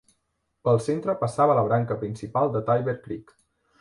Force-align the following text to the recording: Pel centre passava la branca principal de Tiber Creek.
Pel 0.67 0.79
centre 0.85 1.15
passava 1.19 1.57
la 1.59 1.65
branca 1.67 1.99
principal 2.05 2.53
de 2.57 2.67
Tiber 2.71 2.97
Creek. 3.05 3.37